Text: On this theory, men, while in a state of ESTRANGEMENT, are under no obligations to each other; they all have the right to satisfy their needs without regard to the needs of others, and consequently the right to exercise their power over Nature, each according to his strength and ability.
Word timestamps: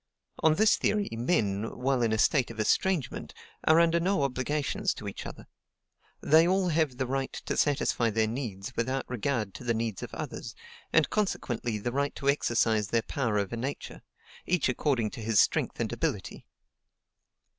On 0.39 0.55
this 0.55 0.77
theory, 0.77 1.09
men, 1.11 1.77
while 1.77 2.01
in 2.01 2.11
a 2.11 2.17
state 2.17 2.49
of 2.49 2.59
ESTRANGEMENT, 2.59 3.35
are 3.65 3.79
under 3.79 3.99
no 3.99 4.23
obligations 4.23 4.95
to 4.95 5.07
each 5.07 5.27
other; 5.27 5.45
they 6.21 6.47
all 6.47 6.69
have 6.69 6.97
the 6.97 7.05
right 7.05 7.31
to 7.31 7.55
satisfy 7.55 8.09
their 8.09 8.25
needs 8.25 8.73
without 8.75 9.07
regard 9.07 9.53
to 9.53 9.63
the 9.63 9.75
needs 9.75 10.01
of 10.01 10.11
others, 10.15 10.55
and 10.91 11.11
consequently 11.11 11.77
the 11.77 11.91
right 11.91 12.15
to 12.15 12.29
exercise 12.31 12.87
their 12.87 13.03
power 13.03 13.37
over 13.37 13.55
Nature, 13.55 14.01
each 14.47 14.67
according 14.69 15.11
to 15.11 15.21
his 15.21 15.39
strength 15.39 15.79
and 15.79 15.93
ability. 15.93 16.47